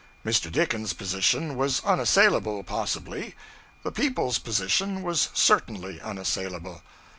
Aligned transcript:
Mr. 0.25 0.51
Dickens's 0.51 0.93
position 0.93 1.55
was 1.55 1.79
unassailable, 1.81 2.63
possibly; 2.63 3.35
the 3.83 3.91
people's 3.91 4.39
position 4.39 5.03
was 5.03 5.29
certainly 5.35 6.01
unassailable. 6.01 6.81